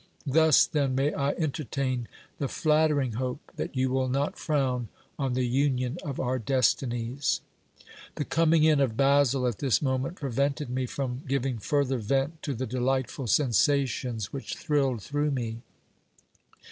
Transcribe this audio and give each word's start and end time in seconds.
Thus, 0.25 0.65
then, 0.65 0.95
may 0.95 1.13
I 1.13 1.33
entertain 1.33 2.07
the 2.39 2.47
flattering 2.47 3.11
hope 3.11 3.51
that 3.55 3.75
you 3.77 3.91
will 3.91 4.07
not 4.09 4.35
frown 4.35 4.87
on 5.19 5.33
the 5.35 5.45
union 5.45 5.99
of 6.03 6.19
our 6.19 6.39
destinies! 6.39 7.41
The 8.15 8.25
coming 8.25 8.63
in 8.63 8.79
of 8.79 8.97
Basil 8.97 9.45
at 9.45 9.59
this 9.59 9.79
moment 9.79 10.15
prevented 10.15 10.71
me 10.71 10.87
from 10.87 11.21
giving 11.27 11.59
further 11.59 11.99
vent 11.99 12.41
to 12.41 12.55
the 12.55 12.65
delightful 12.65 13.27
sensations 13.27 14.33
which 14.33 14.55
thrilled 14.57 15.03
through 15.03 15.29
me. 15.29 15.61